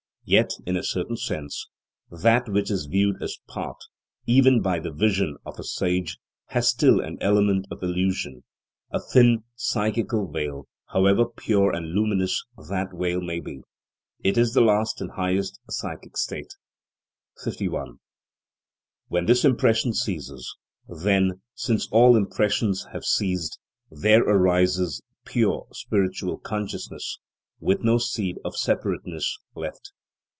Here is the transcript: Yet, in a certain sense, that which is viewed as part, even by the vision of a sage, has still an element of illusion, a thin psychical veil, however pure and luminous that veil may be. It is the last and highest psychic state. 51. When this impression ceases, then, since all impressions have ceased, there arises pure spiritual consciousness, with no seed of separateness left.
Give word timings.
Yet, 0.23 0.51
in 0.65 0.77
a 0.77 0.83
certain 0.83 1.17
sense, 1.17 1.67
that 2.09 2.47
which 2.47 2.71
is 2.71 2.85
viewed 2.85 3.21
as 3.21 3.37
part, 3.47 3.83
even 4.25 4.61
by 4.61 4.79
the 4.79 4.91
vision 4.91 5.35
of 5.45 5.59
a 5.59 5.63
sage, 5.63 6.19
has 6.49 6.69
still 6.69 7.01
an 7.01 7.17
element 7.19 7.67
of 7.69 7.83
illusion, 7.83 8.45
a 8.93 8.99
thin 9.01 9.43
psychical 9.55 10.31
veil, 10.31 10.69
however 10.93 11.25
pure 11.25 11.73
and 11.75 11.87
luminous 11.91 12.45
that 12.69 12.91
veil 12.93 13.19
may 13.19 13.41
be. 13.41 13.63
It 14.23 14.37
is 14.37 14.53
the 14.53 14.61
last 14.61 15.01
and 15.01 15.11
highest 15.11 15.59
psychic 15.69 16.15
state. 16.15 16.53
51. 17.43 17.99
When 19.09 19.25
this 19.25 19.43
impression 19.43 19.91
ceases, 19.93 20.55
then, 20.87 21.41
since 21.55 21.89
all 21.91 22.15
impressions 22.15 22.85
have 22.93 23.03
ceased, 23.03 23.59
there 23.89 24.21
arises 24.23 25.01
pure 25.25 25.67
spiritual 25.73 26.37
consciousness, 26.37 27.19
with 27.59 27.83
no 27.83 27.97
seed 27.97 28.37
of 28.45 28.55
separateness 28.55 29.37
left. 29.55 29.91